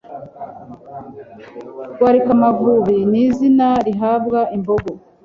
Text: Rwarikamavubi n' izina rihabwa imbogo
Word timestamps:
Rwarikamavubi 1.91 2.97
n' 3.11 3.19
izina 3.25 3.67
rihabwa 3.87 4.39
imbogo 4.55 4.89